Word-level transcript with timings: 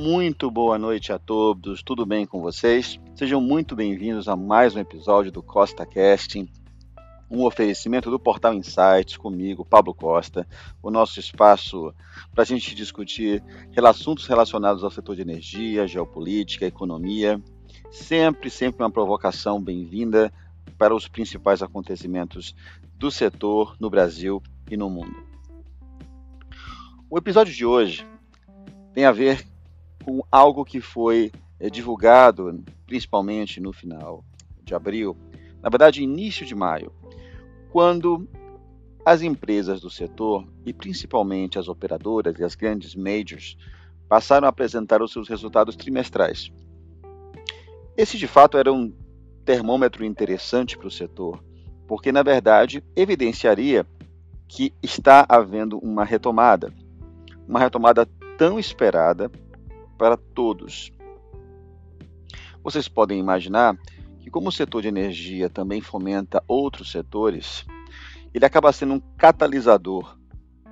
Muito 0.00 0.50
boa 0.50 0.78
noite 0.78 1.12
a 1.12 1.18
todos, 1.18 1.82
tudo 1.82 2.06
bem 2.06 2.24
com 2.24 2.40
vocês? 2.40 2.98
Sejam 3.14 3.38
muito 3.38 3.76
bem-vindos 3.76 4.28
a 4.28 4.34
mais 4.34 4.74
um 4.74 4.78
episódio 4.78 5.30
do 5.30 5.42
Costa 5.42 5.84
Casting, 5.84 6.48
um 7.30 7.44
oferecimento 7.44 8.10
do 8.10 8.18
Portal 8.18 8.54
Insights 8.54 9.18
comigo, 9.18 9.62
Pablo 9.62 9.92
Costa, 9.92 10.48
o 10.82 10.90
nosso 10.90 11.20
espaço 11.20 11.94
para 12.32 12.44
a 12.44 12.46
gente 12.46 12.74
discutir 12.74 13.44
assuntos 13.76 14.26
relacionados 14.26 14.82
ao 14.82 14.90
setor 14.90 15.16
de 15.16 15.20
energia, 15.20 15.86
geopolítica, 15.86 16.64
economia. 16.64 17.38
Sempre, 17.90 18.48
sempre 18.48 18.82
uma 18.82 18.90
provocação 18.90 19.60
bem-vinda 19.60 20.32
para 20.78 20.94
os 20.94 21.08
principais 21.08 21.62
acontecimentos 21.62 22.54
do 22.96 23.10
setor 23.10 23.76
no 23.78 23.90
Brasil 23.90 24.42
e 24.70 24.78
no 24.78 24.88
mundo. 24.88 25.22
O 27.10 27.18
episódio 27.18 27.52
de 27.52 27.66
hoje 27.66 28.06
tem 28.94 29.04
a 29.04 29.12
ver 29.12 29.49
com 30.04 30.22
algo 30.30 30.64
que 30.64 30.80
foi 30.80 31.30
é, 31.58 31.68
divulgado 31.68 32.62
principalmente 32.86 33.60
no 33.60 33.72
final 33.72 34.24
de 34.62 34.74
abril, 34.74 35.16
na 35.62 35.68
verdade, 35.68 36.02
início 36.02 36.46
de 36.46 36.54
maio, 36.54 36.92
quando 37.70 38.28
as 39.04 39.22
empresas 39.22 39.80
do 39.80 39.90
setor, 39.90 40.46
e 40.64 40.72
principalmente 40.72 41.58
as 41.58 41.68
operadoras 41.68 42.38
e 42.38 42.44
as 42.44 42.54
grandes 42.54 42.94
majors, 42.94 43.56
passaram 44.08 44.46
a 44.46 44.50
apresentar 44.50 45.02
os 45.02 45.12
seus 45.12 45.28
resultados 45.28 45.76
trimestrais. 45.76 46.52
Esse, 47.96 48.18
de 48.18 48.26
fato, 48.26 48.58
era 48.58 48.72
um 48.72 48.92
termômetro 49.44 50.04
interessante 50.04 50.76
para 50.76 50.88
o 50.88 50.90
setor, 50.90 51.42
porque, 51.86 52.12
na 52.12 52.22
verdade, 52.22 52.84
evidenciaria 52.94 53.86
que 54.48 54.72
está 54.82 55.24
havendo 55.28 55.78
uma 55.78 56.04
retomada, 56.04 56.72
uma 57.46 57.60
retomada 57.60 58.06
tão 58.36 58.58
esperada 58.58 59.30
para 60.00 60.16
todos. 60.16 60.90
Vocês 62.64 62.88
podem 62.88 63.20
imaginar 63.20 63.76
que, 64.18 64.30
como 64.30 64.48
o 64.48 64.52
setor 64.52 64.80
de 64.80 64.88
energia 64.88 65.50
também 65.50 65.82
fomenta 65.82 66.42
outros 66.48 66.90
setores, 66.90 67.66
ele 68.32 68.46
acaba 68.46 68.72
sendo 68.72 68.94
um 68.94 69.00
catalisador 69.18 70.16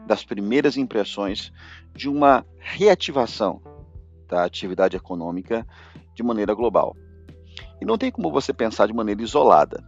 das 0.06 0.24
primeiras 0.24 0.78
impressões 0.78 1.52
de 1.94 2.08
uma 2.08 2.42
reativação 2.58 3.60
da 4.26 4.44
atividade 4.44 4.96
econômica 4.96 5.66
de 6.14 6.22
maneira 6.22 6.54
global. 6.54 6.96
E 7.82 7.84
não 7.84 7.98
tem 7.98 8.10
como 8.10 8.32
você 8.32 8.54
pensar 8.54 8.86
de 8.86 8.94
maneira 8.94 9.20
isolada. 9.20 9.84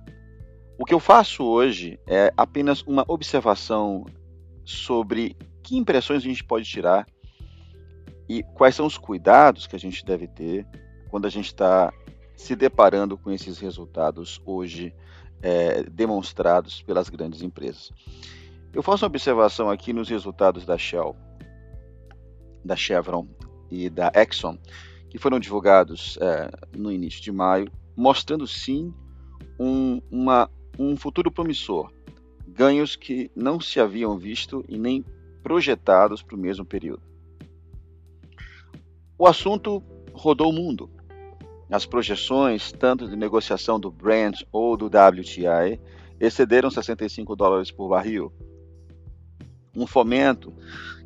O 0.78 0.84
que 0.84 0.92
eu 0.92 1.00
faço 1.00 1.44
hoje 1.44 1.98
é 2.06 2.30
apenas 2.36 2.82
uma 2.82 3.06
observação 3.08 4.04
sobre 4.66 5.34
que 5.62 5.78
impressões 5.78 6.18
a 6.18 6.28
gente 6.28 6.44
pode 6.44 6.66
tirar 6.66 7.06
e 8.30 8.44
quais 8.44 8.76
são 8.76 8.86
os 8.86 8.96
cuidados 8.96 9.66
que 9.66 9.74
a 9.74 9.78
gente 9.78 10.04
deve 10.04 10.28
ter 10.28 10.64
quando 11.08 11.26
a 11.26 11.28
gente 11.28 11.46
está 11.46 11.92
se 12.36 12.54
deparando 12.54 13.18
com 13.18 13.32
esses 13.32 13.58
resultados 13.58 14.40
hoje 14.46 14.94
é, 15.42 15.82
demonstrados 15.82 16.80
pelas 16.80 17.08
grandes 17.08 17.42
empresas. 17.42 17.90
Eu 18.72 18.84
faço 18.84 19.04
uma 19.04 19.08
observação 19.08 19.68
aqui 19.68 19.92
nos 19.92 20.08
resultados 20.08 20.64
da 20.64 20.78
Shell, 20.78 21.16
da 22.64 22.76
Chevron 22.76 23.26
e 23.68 23.90
da 23.90 24.12
Exxon, 24.14 24.56
que 25.08 25.18
foram 25.18 25.40
divulgados 25.40 26.16
é, 26.20 26.48
no 26.78 26.92
início 26.92 27.20
de 27.20 27.32
maio, 27.32 27.66
mostrando 27.96 28.46
sim 28.46 28.94
um, 29.58 30.00
uma, 30.08 30.48
um 30.78 30.96
futuro 30.96 31.32
promissor, 31.32 31.92
ganhos 32.46 32.94
que 32.94 33.28
não 33.34 33.58
se 33.60 33.80
haviam 33.80 34.16
visto 34.16 34.64
e 34.68 34.78
nem 34.78 35.04
projetados 35.42 36.22
para 36.22 36.36
o 36.36 36.38
mesmo 36.38 36.64
período. 36.64 37.09
O 39.20 39.26
assunto 39.26 39.82
rodou 40.14 40.48
o 40.48 40.52
mundo. 40.52 40.88
As 41.70 41.84
projeções, 41.84 42.72
tanto 42.72 43.06
de 43.06 43.14
negociação 43.14 43.78
do 43.78 43.90
Brent 43.90 44.44
ou 44.50 44.78
do 44.78 44.86
WTI, 44.86 45.78
excederam 46.18 46.70
65 46.70 47.36
dólares 47.36 47.70
por 47.70 47.90
barril. 47.90 48.32
Um 49.76 49.86
fomento 49.86 50.54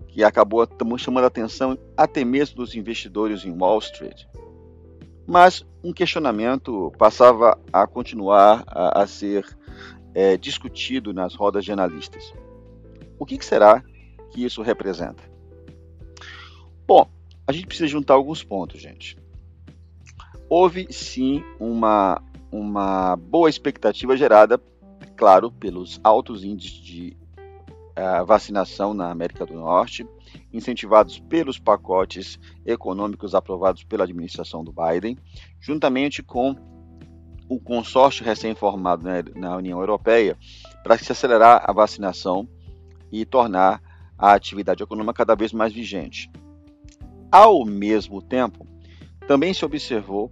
que 0.06 0.22
acabou 0.22 0.64
chamando 0.96 1.24
a 1.24 1.26
atenção 1.26 1.76
até 1.96 2.24
mesmo 2.24 2.54
dos 2.54 2.76
investidores 2.76 3.44
em 3.44 3.50
Wall 3.50 3.80
Street. 3.80 4.26
Mas 5.26 5.66
um 5.82 5.92
questionamento 5.92 6.92
passava 6.96 7.58
a 7.72 7.84
continuar 7.84 8.62
a, 8.68 9.02
a 9.02 9.08
ser 9.08 9.44
é, 10.14 10.36
discutido 10.36 11.12
nas 11.12 11.34
rodas 11.34 11.64
de 11.64 11.72
analistas. 11.72 12.32
O 13.18 13.26
que, 13.26 13.36
que 13.36 13.44
será 13.44 13.82
que 14.30 14.44
isso 14.44 14.62
representa? 14.62 15.24
Bom, 16.86 17.08
a 17.46 17.52
gente 17.52 17.66
precisa 17.66 17.88
juntar 17.88 18.14
alguns 18.14 18.42
pontos, 18.42 18.80
gente. 18.80 19.16
Houve 20.48 20.86
sim 20.90 21.42
uma, 21.58 22.22
uma 22.50 23.16
boa 23.16 23.48
expectativa 23.48 24.16
gerada, 24.16 24.60
claro, 25.16 25.50
pelos 25.50 26.00
altos 26.02 26.44
índices 26.44 26.72
de 26.72 27.16
uh, 27.98 28.24
vacinação 28.24 28.94
na 28.94 29.10
América 29.10 29.44
do 29.46 29.54
Norte, 29.54 30.06
incentivados 30.52 31.18
pelos 31.18 31.58
pacotes 31.58 32.38
econômicos 32.64 33.34
aprovados 33.34 33.84
pela 33.84 34.04
administração 34.04 34.64
do 34.64 34.72
Biden, 34.72 35.18
juntamente 35.60 36.22
com 36.22 36.54
o 37.48 37.60
consórcio 37.60 38.24
recém-formado 38.24 39.04
na 39.34 39.56
União 39.56 39.78
Europeia 39.78 40.36
para 40.82 40.96
se 40.96 41.12
acelerar 41.12 41.62
a 41.68 41.72
vacinação 41.72 42.48
e 43.12 43.24
tornar 43.24 43.82
a 44.18 44.32
atividade 44.32 44.82
econômica 44.82 45.12
cada 45.12 45.34
vez 45.34 45.52
mais 45.52 45.72
vigente. 45.72 46.30
Ao 47.30 47.64
mesmo 47.64 48.22
tempo, 48.22 48.66
também 49.26 49.52
se 49.52 49.64
observou 49.64 50.30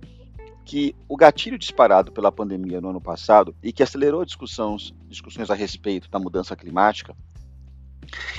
que 0.64 0.94
o 1.08 1.16
gatilho 1.16 1.58
disparado 1.58 2.12
pela 2.12 2.30
pandemia 2.30 2.80
no 2.80 2.90
ano 2.90 3.00
passado 3.00 3.54
e 3.62 3.72
que 3.72 3.82
acelerou 3.82 4.24
discussões, 4.24 4.94
discussões 5.08 5.50
a 5.50 5.54
respeito 5.54 6.08
da 6.10 6.18
mudança 6.18 6.54
climática 6.54 7.16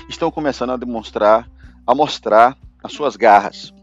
estão 0.07 0.31
começando 0.31 0.71
a 0.71 0.77
demonstrar, 0.77 1.49
a 1.85 1.95
mostrar 1.95 2.57
as 2.83 2.93
suas 2.93 3.15
garras. 3.15 3.73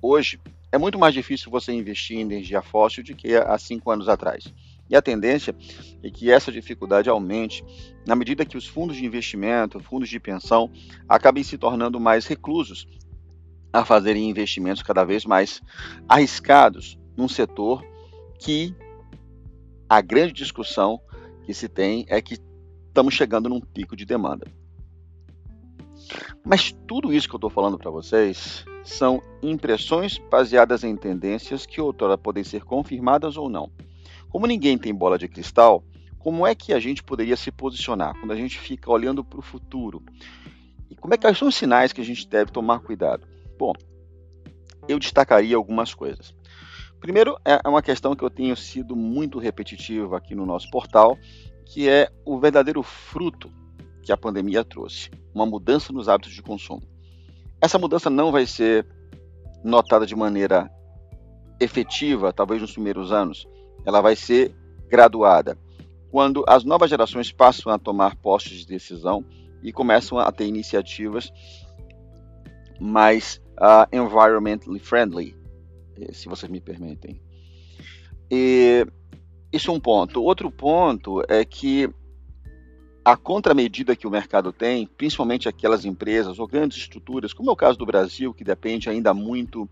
Hoje, 0.00 0.40
é 0.70 0.78
muito 0.78 0.98
mais 0.98 1.14
difícil 1.14 1.50
você 1.50 1.72
investir 1.72 2.16
em 2.16 2.22
energia 2.22 2.62
fóssil 2.62 3.04
do 3.04 3.14
que 3.14 3.36
há 3.36 3.56
cinco 3.58 3.90
anos 3.90 4.08
atrás. 4.08 4.52
E 4.88 4.96
a 4.96 5.02
tendência 5.02 5.54
é 6.02 6.10
que 6.10 6.30
essa 6.30 6.50
dificuldade 6.50 7.08
aumente 7.08 7.64
na 8.06 8.16
medida 8.16 8.44
que 8.44 8.56
os 8.56 8.66
fundos 8.66 8.96
de 8.96 9.04
investimento, 9.04 9.80
fundos 9.80 10.08
de 10.08 10.18
pensão, 10.18 10.70
acabem 11.08 11.42
se 11.42 11.56
tornando 11.56 12.00
mais 12.00 12.26
reclusos 12.26 12.86
a 13.72 13.84
fazerem 13.84 14.28
investimentos 14.28 14.82
cada 14.82 15.04
vez 15.04 15.24
mais 15.24 15.60
arriscados 16.08 16.98
num 17.16 17.28
setor 17.28 17.82
que 18.38 18.74
a 19.88 20.00
grande 20.00 20.32
discussão 20.32 21.00
que 21.44 21.54
se 21.54 21.68
tem 21.68 22.04
é 22.08 22.20
que 22.20 22.38
estamos 22.88 23.14
chegando 23.14 23.48
num 23.48 23.60
pico 23.60 23.96
de 23.96 24.04
demanda. 24.04 24.46
Mas 26.44 26.72
tudo 26.86 27.12
isso 27.12 27.28
que 27.28 27.34
eu 27.34 27.38
estou 27.38 27.50
falando 27.50 27.78
para 27.78 27.90
vocês 27.90 28.64
são 28.84 29.22
impressões 29.42 30.18
baseadas 30.30 30.84
em 30.84 30.96
tendências 30.96 31.64
que 31.64 31.80
outrora 31.80 32.18
podem 32.18 32.44
ser 32.44 32.64
confirmadas 32.64 33.36
ou 33.36 33.48
não. 33.48 33.70
Como 34.28 34.46
ninguém 34.46 34.76
tem 34.76 34.94
bola 34.94 35.18
de 35.18 35.28
cristal, 35.28 35.84
como 36.18 36.46
é 36.46 36.54
que 36.54 36.72
a 36.72 36.80
gente 36.80 37.02
poderia 37.02 37.36
se 37.36 37.50
posicionar 37.50 38.14
quando 38.18 38.32
a 38.32 38.36
gente 38.36 38.58
fica 38.58 38.90
olhando 38.90 39.24
para 39.24 39.38
o 39.38 39.42
futuro? 39.42 40.02
E 40.90 40.94
como 40.94 41.14
é 41.14 41.18
que 41.18 41.34
são 41.34 41.48
os 41.48 41.54
sinais 41.54 41.92
que 41.92 42.00
a 42.00 42.04
gente 42.04 42.28
deve 42.28 42.50
tomar 42.50 42.80
cuidado? 42.80 43.26
Bom, 43.62 43.74
eu 44.88 44.98
destacaria 44.98 45.54
algumas 45.54 45.94
coisas. 45.94 46.34
Primeiro, 46.98 47.38
é 47.44 47.68
uma 47.68 47.80
questão 47.80 48.16
que 48.16 48.24
eu 48.24 48.28
tenho 48.28 48.56
sido 48.56 48.96
muito 48.96 49.38
repetitivo 49.38 50.16
aqui 50.16 50.34
no 50.34 50.44
nosso 50.44 50.68
portal, 50.68 51.16
que 51.64 51.88
é 51.88 52.08
o 52.24 52.40
verdadeiro 52.40 52.82
fruto 52.82 53.48
que 54.02 54.10
a 54.10 54.16
pandemia 54.16 54.64
trouxe, 54.64 55.10
uma 55.32 55.46
mudança 55.46 55.92
nos 55.92 56.08
hábitos 56.08 56.32
de 56.32 56.42
consumo. 56.42 56.82
Essa 57.60 57.78
mudança 57.78 58.10
não 58.10 58.32
vai 58.32 58.46
ser 58.46 58.84
notada 59.62 60.04
de 60.04 60.16
maneira 60.16 60.68
efetiva, 61.60 62.32
talvez 62.32 62.60
nos 62.60 62.72
primeiros 62.72 63.12
anos, 63.12 63.46
ela 63.86 64.00
vai 64.00 64.16
ser 64.16 64.52
graduada. 64.88 65.56
Quando 66.10 66.44
as 66.48 66.64
novas 66.64 66.90
gerações 66.90 67.30
passam 67.30 67.72
a 67.72 67.78
tomar 67.78 68.16
postos 68.16 68.54
de 68.54 68.66
decisão 68.66 69.24
e 69.62 69.72
começam 69.72 70.18
a 70.18 70.32
ter 70.32 70.46
iniciativas 70.46 71.32
mais 72.80 73.40
uh, 73.58 73.86
environmentally 73.92 74.78
friendly, 74.78 75.36
eh, 76.00 76.12
se 76.12 76.28
vocês 76.28 76.50
me 76.50 76.60
permitem. 76.60 77.20
E 78.30 78.86
isso 79.52 79.70
é 79.70 79.74
um 79.74 79.80
ponto. 79.80 80.22
Outro 80.22 80.50
ponto 80.50 81.22
é 81.28 81.44
que 81.44 81.88
a 83.04 83.16
contramedida 83.16 83.96
que 83.96 84.06
o 84.06 84.10
mercado 84.10 84.52
tem, 84.52 84.86
principalmente 84.86 85.48
aquelas 85.48 85.84
empresas 85.84 86.38
ou 86.38 86.46
grandes 86.46 86.78
estruturas, 86.78 87.32
como 87.32 87.50
é 87.50 87.52
o 87.52 87.56
caso 87.56 87.76
do 87.76 87.86
Brasil, 87.86 88.32
que 88.32 88.44
depende 88.44 88.88
ainda 88.88 89.12
muito 89.12 89.68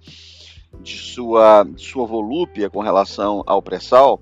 de 0.82 0.96
sua, 0.96 1.66
sua 1.76 2.06
volúpia 2.06 2.68
com 2.68 2.80
relação 2.80 3.42
ao 3.46 3.62
pré-sal, 3.62 4.20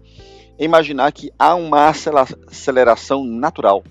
é 0.58 0.64
imaginar 0.64 1.10
que 1.12 1.30
há 1.38 1.54
uma 1.54 1.88
aceleração 1.88 3.24
natural 3.24 3.82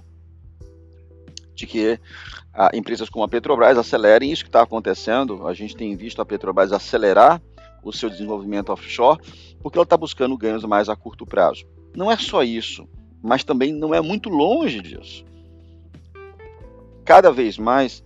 de 1.55 1.65
que 1.65 1.99
ah, 2.57 2.71
empresas 2.73 3.07
como 3.07 3.23
a 3.23 3.27
Petrobras 3.27 3.77
acelerem 3.77 4.31
isso 4.31 4.43
que 4.43 4.49
está 4.49 4.63
acontecendo. 4.63 5.47
A 5.47 5.53
gente 5.53 5.75
tem 5.75 5.95
visto 5.95 6.19
a 6.19 6.25
Petrobras 6.25 6.73
acelerar 6.73 7.39
o 7.83 7.93
seu 7.93 8.09
desenvolvimento 8.09 8.71
offshore, 8.71 9.21
porque 9.61 9.77
ela 9.77 9.83
está 9.83 9.95
buscando 9.95 10.35
ganhos 10.35 10.65
mais 10.65 10.89
a 10.89 10.95
curto 10.95 11.23
prazo. 11.23 11.65
Não 11.95 12.11
é 12.11 12.17
só 12.17 12.41
isso, 12.41 12.89
mas 13.21 13.43
também 13.43 13.71
não 13.71 13.93
é 13.93 14.01
muito 14.01 14.27
longe 14.27 14.81
disso. 14.81 15.23
Cada 17.05 17.31
vez 17.31 17.59
mais 17.59 18.03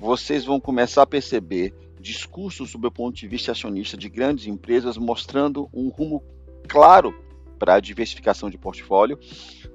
vocês 0.00 0.44
vão 0.44 0.58
começar 0.58 1.02
a 1.02 1.06
perceber 1.06 1.72
discursos 2.00 2.72
sob 2.72 2.88
o 2.88 2.90
ponto 2.90 3.14
de 3.16 3.28
vista 3.28 3.52
acionista 3.52 3.96
de 3.96 4.08
grandes 4.08 4.46
empresas 4.46 4.98
mostrando 4.98 5.70
um 5.72 5.88
rumo 5.88 6.22
claro 6.68 7.14
para 7.58 7.80
diversificação 7.80 8.50
de 8.50 8.58
portfólio, 8.58 9.18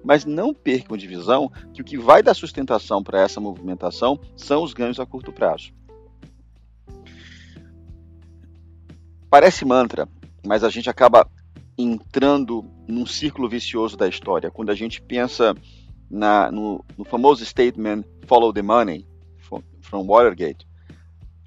mas 0.03 0.25
não 0.25 0.53
percam 0.53 0.97
de 0.97 1.07
visão 1.07 1.51
que 1.73 1.81
o 1.81 1.85
que 1.85 1.97
vai 1.97 2.23
dar 2.23 2.33
sustentação 2.33 3.03
para 3.03 3.21
essa 3.21 3.39
movimentação 3.39 4.19
são 4.35 4.63
os 4.63 4.73
ganhos 4.73 4.99
a 4.99 5.05
curto 5.05 5.31
prazo. 5.31 5.71
Parece 9.29 9.63
mantra, 9.65 10.07
mas 10.45 10.63
a 10.63 10.69
gente 10.69 10.89
acaba 10.89 11.29
entrando 11.77 12.65
num 12.87 13.05
círculo 13.05 13.47
vicioso 13.47 13.95
da 13.95 14.07
história. 14.07 14.51
Quando 14.51 14.69
a 14.69 14.75
gente 14.75 15.01
pensa 15.01 15.55
na, 16.09 16.51
no, 16.51 16.83
no 16.97 17.05
famoso 17.05 17.45
statement 17.45 18.03
Follow 18.25 18.51
the 18.51 18.61
Money, 18.61 19.07
from 19.81 20.05
Watergate, 20.05 20.67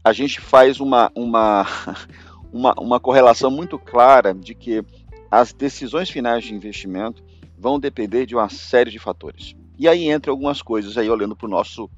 a 0.05 0.13
gente 0.13 0.41
faz 0.41 0.81
uma, 0.81 1.11
uma, 1.15 1.67
uma, 2.53 2.75
uma 2.79 3.01
correlação 3.01 3.51
muito 3.51 3.79
clara 3.79 4.35
de 4.35 4.55
que 4.55 4.85
as 5.33 5.51
decisões 5.51 6.11
finais 6.11 6.45
de 6.45 6.55
investimento 6.55 7.25
vão 7.57 7.81
depender 7.81 8.27
de 8.27 8.35
uma 8.35 8.51
série 8.51 8.91
de 8.91 8.99
fatores. 8.99 9.57
E 9.79 9.89
aí 9.89 10.11
entra 10.11 10.31
algumas 10.31 10.61
coisas 10.61 10.99
aí 10.99 11.09
olhando 11.09 11.35
para 11.35 11.47
o 11.47 11.51
nosso, 11.51 11.91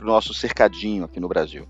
nosso 0.00 0.34
cercadinho 0.34 1.04
aqui 1.04 1.20
no 1.20 1.28
Brasil. 1.28 1.68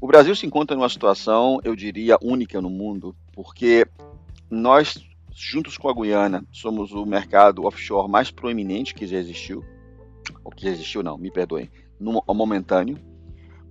O 0.00 0.06
Brasil 0.06 0.34
se 0.34 0.46
encontra 0.46 0.74
numa 0.74 0.88
situação, 0.88 1.60
eu 1.64 1.76
diria, 1.76 2.16
única 2.22 2.62
no 2.62 2.70
mundo, 2.70 3.14
porque 3.30 3.86
nós, 4.50 4.96
juntos 5.34 5.76
com 5.76 5.90
a 5.90 5.92
Guiana, 5.92 6.42
somos 6.50 6.92
o 6.92 7.04
mercado 7.04 7.66
offshore 7.66 8.10
mais 8.10 8.30
proeminente 8.30 8.94
que 8.94 9.06
já 9.06 9.18
existiu. 9.18 9.62
Ou 10.42 10.50
que 10.50 10.64
já 10.64 10.70
existiu, 10.70 11.02
não, 11.02 11.18
me 11.18 11.30
perdoem, 11.30 11.70
no 12.00 12.22
momentâneo. 12.28 12.96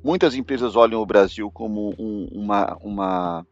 Muitas 0.04 0.36
empresas 0.36 0.76
olham 0.76 1.02
o 1.02 1.06
Brasil 1.08 1.50
como 1.50 1.96
um, 1.98 2.28
uma, 2.32 2.78
uma, 2.84 3.48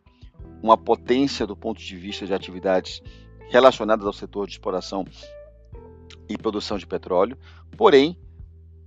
uma 0.62 0.78
potência 0.78 1.46
do 1.46 1.56
ponto 1.56 1.80
de 1.82 1.96
vista 1.96 2.26
de 2.26 2.34
atividades 2.34 3.02
relacionadas 3.50 4.06
ao 4.06 4.14
setor 4.14 4.46
de 4.46 4.54
exploração 4.54 5.06
e 6.28 6.38
produção 6.38 6.78
de 6.78 6.86
petróleo, 6.86 7.38
porém, 7.76 8.18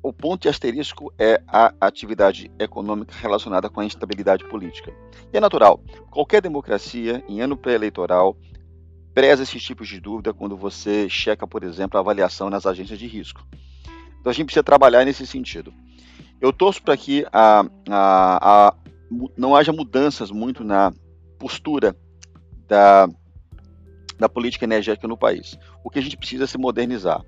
o 0.02 0.12
ponto 0.12 0.42
de 0.42 0.48
asterisco 0.48 1.12
é 1.18 1.40
a 1.46 1.72
atividade 1.80 2.50
econômica 2.58 3.14
relacionada 3.16 3.68
com 3.68 3.80
a 3.80 3.84
instabilidade 3.84 4.44
política. 4.48 4.92
E 5.32 5.36
é 5.36 5.40
natural, 5.40 5.80
qualquer 6.10 6.42
democracia, 6.42 7.24
em 7.28 7.40
ano 7.40 7.56
pré-eleitoral, 7.56 8.36
preza 9.14 9.42
esses 9.42 9.62
tipos 9.62 9.88
de 9.88 10.00
dúvida 10.00 10.32
quando 10.32 10.56
você 10.56 11.08
checa, 11.08 11.46
por 11.46 11.62
exemplo, 11.62 11.98
a 11.98 12.00
avaliação 12.00 12.50
nas 12.50 12.66
agências 12.66 12.98
de 12.98 13.06
risco. 13.06 13.46
Então 14.20 14.30
a 14.30 14.32
gente 14.32 14.46
precisa 14.46 14.62
trabalhar 14.62 15.04
nesse 15.04 15.26
sentido. 15.26 15.72
Eu 16.40 16.52
torço 16.52 16.82
para 16.82 16.96
que 16.96 17.24
a, 17.32 17.64
a, 17.88 18.68
a, 18.68 18.74
não 19.36 19.54
haja 19.54 19.72
mudanças 19.72 20.30
muito 20.30 20.64
na 20.64 20.92
postura 21.42 21.96
da, 22.68 23.08
da 24.16 24.28
política 24.28 24.64
energética 24.64 25.08
no 25.08 25.18
país. 25.18 25.58
O 25.82 25.90
que 25.90 25.98
a 25.98 26.02
gente 26.02 26.16
precisa 26.16 26.44
é 26.44 26.46
se 26.46 26.56
modernizar. 26.56 27.20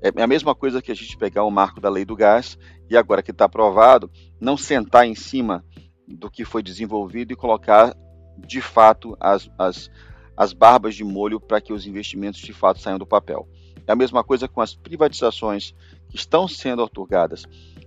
É 0.00 0.22
a 0.22 0.26
mesma 0.26 0.54
coisa 0.54 0.80
que 0.80 0.92
a 0.92 0.94
gente 0.94 1.18
pegar 1.18 1.42
o 1.42 1.50
marco 1.50 1.80
da 1.80 1.90
lei 1.90 2.04
do 2.04 2.14
gás 2.14 2.56
e 2.88 2.96
agora 2.96 3.24
que 3.24 3.32
está 3.32 3.46
aprovado, 3.46 4.08
não 4.40 4.56
sentar 4.56 5.04
em 5.04 5.16
cima 5.16 5.64
do 6.06 6.30
que 6.30 6.44
foi 6.44 6.62
desenvolvido 6.62 7.32
e 7.32 7.36
colocar 7.36 7.92
de 8.38 8.60
fato 8.60 9.16
as, 9.18 9.50
as, 9.58 9.90
as 10.36 10.52
barbas 10.52 10.94
de 10.94 11.02
molho 11.02 11.40
para 11.40 11.60
que 11.60 11.72
os 11.72 11.88
investimentos 11.88 12.40
de 12.40 12.52
fato 12.52 12.80
saiam 12.80 13.00
do 13.00 13.06
papel. 13.06 13.48
É 13.84 13.90
a 13.90 13.96
mesma 13.96 14.22
coisa 14.22 14.46
com 14.46 14.60
as 14.60 14.76
privatizações 14.76 15.74
que 16.08 16.14
estão 16.14 16.46
sendo 16.46 16.84
otorgadas. 16.84 17.44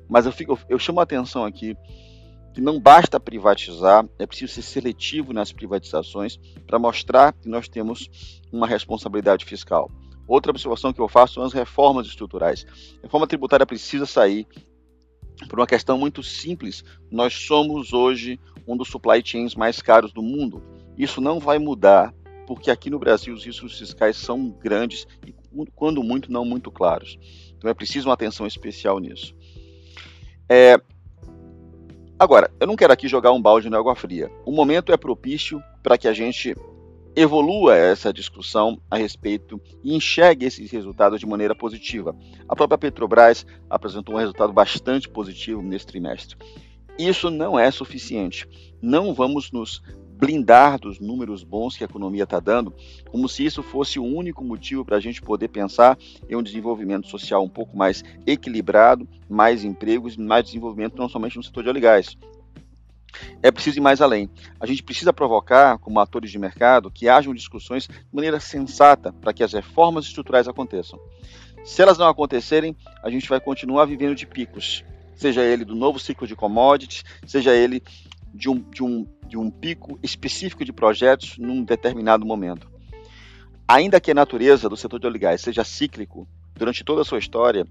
Mas 0.10 0.26
eu, 0.26 0.34
fico, 0.34 0.60
eu 0.68 0.78
chamo 0.78 1.00
a 1.00 1.04
atenção 1.04 1.46
aqui 1.46 1.78
que 2.54 2.62
não 2.62 2.80
basta 2.80 3.20
privatizar, 3.20 4.06
é 4.18 4.26
preciso 4.26 4.54
ser 4.54 4.62
seletivo 4.62 5.34
nas 5.34 5.52
privatizações 5.52 6.40
para 6.66 6.80
mostrar 6.80 7.34
que 7.34 7.48
nós 7.48 7.68
temos 7.68 8.40
uma 8.52 8.68
responsabilidade 8.68 9.46
fiscal. 9.46 9.90
Outra 10.28 10.52
observação 10.52 10.94
que 10.94 11.02
eu 11.02 11.08
faço 11.08 11.36
são 11.36 11.44
as 11.44 11.54
reformas 11.54 12.06
estruturais. 12.08 12.66
A 13.00 13.04
reforma 13.04 13.26
tributária 13.28 13.66
precisa 13.66 14.06
sair 14.06 14.48
por 15.48 15.60
uma 15.60 15.68
questão 15.68 15.98
muito 15.98 16.22
simples. 16.22 16.84
Nós 17.10 17.34
somos 17.34 17.94
hoje 17.94 18.40
um 18.68 18.78
dos 18.78 18.90
supply 18.90 19.22
chains 19.26 19.56
mais 19.56 19.82
caros 19.82 20.14
do 20.14 20.22
mundo. 20.22 20.62
Isso 20.98 21.22
não 21.22 21.40
vai 21.40 21.58
mudar, 21.58 22.14
porque 22.46 22.70
aqui 22.70 22.90
no 22.90 23.00
Brasil 23.00 23.34
os 23.34 23.46
riscos 23.46 23.80
fiscais 23.80 24.18
são 24.18 24.50
grandes 24.50 25.08
e, 25.26 25.34
quando 25.76 26.04
muito, 26.04 26.32
não 26.32 26.46
muito 26.46 26.70
claros. 26.70 27.18
Então 27.58 27.70
é 27.70 27.74
preciso 27.74 28.08
uma 28.08 28.14
atenção 28.14 28.46
especial 28.46 29.00
nisso. 29.00 29.36
É... 30.48 30.80
Agora, 32.20 32.52
eu 32.60 32.68
não 32.68 32.76
quero 32.76 32.92
aqui 32.92 33.08
jogar 33.08 33.32
um 33.32 33.42
balde 33.42 33.70
na 33.70 33.78
água 33.78 33.96
fria. 33.96 34.30
O 34.46 34.52
momento 34.52 34.92
é 34.92 34.98
propício 34.98 35.64
para 35.82 35.98
que 35.98 36.06
a 36.06 36.12
gente 36.12 36.54
evolua 37.16 37.78
essa 37.78 38.12
discussão 38.12 38.78
a 38.92 38.98
respeito 38.98 39.60
e 39.82 39.96
enxergue 39.96 40.46
esses 40.46 40.70
resultados 40.70 41.22
de 41.22 41.26
maneira 41.26 41.56
positiva. 41.56 42.14
A 42.48 42.58
própria 42.58 42.78
Petrobras 42.78 43.46
apresentou 43.70 44.16
um 44.16 44.18
resultado 44.18 44.52
bastante 44.52 45.08
positivo 45.08 45.62
nesse 45.62 45.88
trimestre. 45.88 46.36
Isso 46.98 47.30
não 47.30 47.58
é 47.58 47.72
suficiente. 47.72 48.46
Não 48.82 49.14
vamos 49.14 49.50
nos 49.50 49.82
blindar 50.20 50.78
dos 50.78 51.00
números 51.00 51.44
bons 51.46 51.78
que 51.78 51.84
a 51.84 51.88
economia 51.88 52.24
está 52.24 52.42
dando, 52.42 52.74
como 53.10 53.30
se 53.30 53.46
isso 53.46 53.64
fosse 53.64 53.98
o 54.00 54.04
único 54.04 54.44
motivo 54.44 54.84
para 54.84 54.98
a 54.98 55.00
gente 55.00 55.22
poder 55.22 55.48
pensar 55.48 55.98
em 56.30 56.36
um 56.36 56.44
desenvolvimento 56.44 57.08
social 57.08 57.42
um 57.42 57.50
pouco 57.50 57.78
mais 57.78 58.04
equilibrado, 58.28 59.08
mais 59.30 59.64
empregos, 59.64 60.18
mais 60.18 60.44
desenvolvimento 60.44 60.98
não 60.98 61.08
somente 61.08 61.38
no 61.38 61.44
setor 61.44 61.64
de 61.64 61.70
óleo 61.70 61.78
e 61.78 61.82
gás, 61.82 62.18
é 63.42 63.50
preciso 63.50 63.80
ir 63.80 63.82
mais 63.82 64.02
além. 64.02 64.30
A 64.60 64.66
gente 64.66 64.84
precisa 64.84 65.14
provocar, 65.14 65.78
como 65.78 66.00
atores 66.00 66.30
de 66.30 66.38
mercado, 66.38 66.92
que 66.92 67.08
hajam 67.08 67.34
discussões 67.34 67.88
de 67.88 68.06
maneira 68.12 68.40
sensata 68.40 69.14
para 69.14 69.34
que 69.34 69.44
as 69.44 69.54
reformas 69.54 70.06
estruturais 70.06 70.48
aconteçam. 70.48 71.00
Se 71.64 71.82
elas 71.82 71.98
não 71.98 72.08
acontecerem, 72.08 72.76
a 73.02 73.10
gente 73.10 73.30
vai 73.30 73.40
continuar 73.40 73.86
vivendo 73.86 74.16
de 74.16 74.28
picos, 74.28 74.84
seja 75.16 75.44
ele 75.44 75.66
do 75.66 75.76
novo 75.76 76.00
ciclo 76.00 76.28
de 76.28 76.36
commodities, 76.36 77.04
seja 77.26 77.54
ele 77.54 77.84
de 78.40 78.50
um, 78.50 78.62
de 78.72 78.82
um, 78.82 79.06
de 79.28 79.38
um 79.38 79.52
pico 79.52 80.00
específico 80.02 80.64
de 80.64 80.72
projetos 80.72 81.38
num 81.38 81.62
determinado 81.62 82.26
momento. 82.26 82.72
Ainda 83.68 84.00
que 84.00 84.12
a 84.12 84.16
natureza 84.16 84.70
do 84.70 84.78
setor 84.78 84.98
de 85.00 85.06
óleo 85.06 85.18
e 85.18 85.20
gás 85.20 85.42
seja 85.42 85.64
cíclico 85.66 86.26
durante 86.56 86.84
toda 86.84 87.02
a 87.02 87.06
sua 87.06 87.20
história 87.20 87.68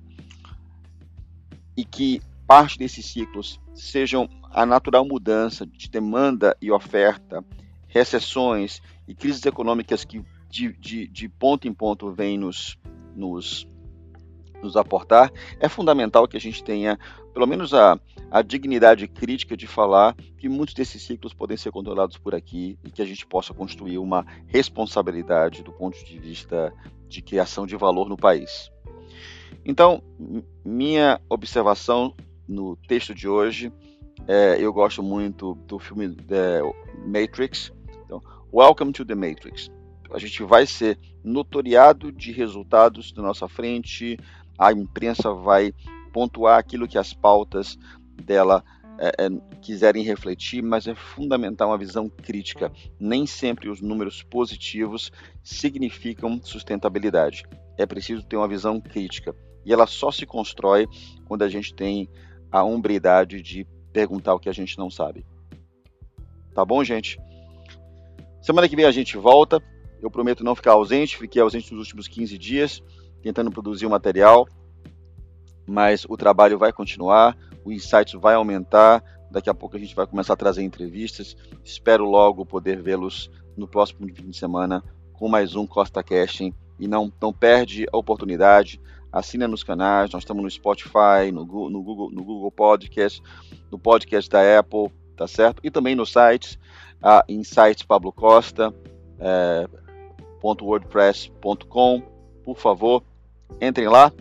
e 1.75 1.85
que 1.85 2.21
parte 2.47 2.79
desses 2.79 3.07
ciclos 3.07 3.59
sejam 3.75 4.29
a 4.51 4.67
natural 4.67 5.07
mudança 5.07 5.67
de 5.67 5.89
demanda 5.89 6.55
e 6.61 6.71
oferta, 6.71 7.43
recessões 7.89 8.83
e 9.07 9.15
crises 9.15 9.45
econômicas 9.47 10.05
que 10.05 10.23
de, 10.51 10.73
de, 10.75 11.09
de 11.09 11.29
ponto 11.29 11.67
em 11.67 11.73
ponto 11.73 12.13
vêm 12.13 12.39
nos, 12.39 12.79
nos, 13.17 13.67
nos 14.63 14.77
aportar, 14.77 15.33
é 15.61 15.69
fundamental 15.69 16.27
que 16.27 16.37
a 16.37 16.41
gente 16.41 16.63
tenha 16.63 16.99
pelo 17.33 17.47
menos 17.47 17.73
a, 17.73 17.99
a 18.31 18.43
dignidade 18.43 19.07
crítica 19.07 19.57
de 19.57 19.67
falar 19.67 20.17
que 20.37 20.49
muitos 20.49 20.75
desses 20.75 21.03
ciclos 21.03 21.33
podem 21.33 21.57
ser 21.57 21.71
controlados 21.71 22.17
por 22.17 22.35
aqui 22.35 22.79
e 22.85 22.91
que 22.91 23.01
a 23.01 23.05
gente 23.05 23.27
possa 23.27 23.55
construir 23.55 23.99
uma 23.99 24.27
responsabilidade 24.47 25.63
do 25.63 25.73
ponto 25.73 26.05
de 26.05 26.19
vista 26.19 26.73
de 27.09 27.23
criação 27.23 27.67
de 27.67 27.77
valor 27.77 28.09
no 28.09 28.17
país. 28.17 28.71
Então, 29.65 30.03
minha 30.65 31.21
observação 31.29 32.15
no 32.47 32.77
texto 32.89 33.15
de 33.15 33.29
hoje 33.29 33.73
é, 34.27 34.57
eu 34.61 34.73
gosto 34.73 35.03
muito 35.03 35.55
do 35.67 35.79
filme 35.79 36.17
é, 36.31 36.61
Matrix. 37.07 37.73
Então, 38.05 38.21
Welcome 38.53 38.93
to 38.93 39.05
the 39.05 39.15
Matrix. 39.15 39.71
A 40.11 40.19
gente 40.19 40.43
vai 40.43 40.67
ser 40.67 40.99
notoriado 41.23 42.11
de 42.11 42.33
resultados 42.33 43.13
da 43.13 43.23
nossa 43.23 43.49
frente, 43.49 44.19
a 44.59 44.73
imprensa 44.73 45.33
vai 45.33 45.73
pontuar 46.13 46.59
aquilo 46.59 46.89
que 46.89 46.99
as 46.99 47.13
pautas 47.13 47.79
dela 48.25 48.65
é, 48.99 49.27
é, 49.27 49.29
quiserem 49.61 50.03
refletir, 50.03 50.63
mas 50.63 50.89
é 50.89 50.95
fundamental 50.95 51.69
uma 51.69 51.79
visão 51.79 52.09
crítica. 52.09 52.73
Nem 52.99 53.27
sempre 53.27 53.69
os 53.69 53.81
números 53.81 54.23
positivos 54.23 55.13
significam 55.43 56.41
sustentabilidade. 56.43 57.45
É 57.77 57.87
preciso 57.87 58.25
ter 58.25 58.37
uma 58.37 58.49
visão 58.49 58.81
crítica. 58.81 59.35
E 59.65 59.73
ela 59.73 59.87
só 59.87 60.11
se 60.11 60.27
constrói 60.27 60.89
quando 61.27 61.43
a 61.43 61.49
gente 61.49 61.73
tem 61.75 62.09
a 62.51 62.65
hombridade 62.65 63.41
de 63.41 63.67
perguntar 63.93 64.35
o 64.35 64.41
que 64.41 64.49
a 64.49 64.53
gente 64.53 64.79
não 64.79 64.91
sabe. 64.91 65.25
Tá 66.55 66.65
bom, 66.65 66.83
gente? 66.83 67.21
Semana 68.43 68.69
que 68.69 68.75
vem 68.75 68.85
a 68.85 68.91
gente 68.91 69.17
volta. 69.17 69.63
Eu 70.01 70.11
prometo 70.11 70.45
não 70.45 70.55
ficar 70.55 70.73
ausente, 70.73 71.17
fiquei 71.17 71.43
ausente 71.43 71.73
nos 71.73 71.81
últimos 71.81 72.09
15 72.09 72.39
dias, 72.39 72.83
tentando 73.23 73.51
produzir 73.51 73.87
o 73.87 73.91
material. 73.91 74.47
mas 75.67 76.07
o 76.09 76.17
trabalho 76.17 76.57
vai 76.57 76.73
continuar, 76.73 77.37
o 77.63 77.71
insight 77.71 78.17
vai 78.17 78.35
aumentar. 78.35 79.05
Daqui 79.31 79.51
a 79.51 79.55
pouco 79.55 79.77
a 79.77 79.79
gente 79.79 79.95
vai 79.95 80.07
começar 80.07 80.33
a 80.33 80.37
trazer 80.37 80.63
entrevistas. 80.63 81.37
Espero 81.63 82.07
logo 82.09 82.47
poder 82.47 82.81
vê-los 82.81 83.31
no 83.55 83.69
próximo 83.69 84.07
fim 84.15 84.31
de 84.31 84.37
semana 84.37 84.83
com 85.13 85.29
mais 85.29 85.55
um 85.55 85.67
Costa 85.67 86.03
Casting. 86.03 86.55
E 86.79 86.89
não, 86.89 87.13
não 87.21 87.33
perde 87.33 87.87
a 87.93 87.97
oportunidade. 87.99 88.81
Assina 89.13 89.47
nos 89.47 89.63
canais. 89.63 90.11
Nós 90.11 90.23
estamos 90.23 90.43
no 90.43 90.51
Spotify, 90.51 91.31
no, 91.31 91.45
no, 91.69 91.83
Google, 91.83 92.11
no 92.11 92.25
Google 92.25 92.51
Podcast, 92.51 93.23
no 93.71 93.79
podcast 93.79 94.31
da 94.31 94.59
Apple, 94.59 94.91
tá 95.17 95.27
certo? 95.27 95.61
E 95.63 95.71
também 95.71 95.95
nos 95.95 96.11
sites, 96.11 96.59
a 97.03 97.23
Insights 97.29 97.83
Pablo 97.83 98.13
Costa, 98.13 98.73
é, 99.19 99.69
.wordpress.com. 100.43 102.03
Por 102.45 102.57
favor, 102.57 103.03
entrem 103.61 103.89
lá, 103.89 104.13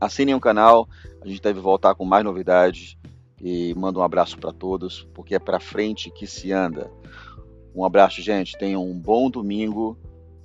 assinem 0.00 0.34
o 0.34 0.40
canal. 0.40 0.88
A 1.20 1.28
gente 1.28 1.42
deve 1.42 1.60
voltar 1.60 1.94
com 1.94 2.04
mais 2.04 2.24
novidades 2.24 2.96
e 3.40 3.74
mando 3.74 4.00
um 4.00 4.02
abraço 4.02 4.38
para 4.38 4.52
todos, 4.52 5.06
porque 5.14 5.34
é 5.34 5.38
para 5.38 5.60
frente 5.60 6.10
que 6.10 6.26
se 6.26 6.52
anda. 6.52 6.90
Um 7.74 7.84
abraço, 7.84 8.22
gente. 8.22 8.56
Tenham 8.56 8.88
um 8.88 8.98
bom 8.98 9.28
domingo 9.28 9.98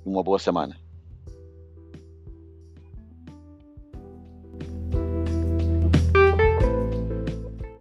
e 0.04 0.08
uma 0.08 0.22
boa 0.22 0.38
semana. 0.38 0.76